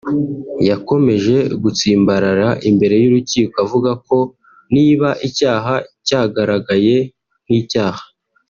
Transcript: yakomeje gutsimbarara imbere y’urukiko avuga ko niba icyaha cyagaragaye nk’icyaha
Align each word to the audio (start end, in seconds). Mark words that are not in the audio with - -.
yakomeje 0.69 1.35
gutsimbarara 1.63 2.49
imbere 2.69 2.95
y’urukiko 3.03 3.55
avuga 3.63 3.91
ko 4.07 4.17
niba 4.75 5.09
icyaha 5.27 5.75
cyagaragaye 6.07 6.95
nk’icyaha 7.45 8.03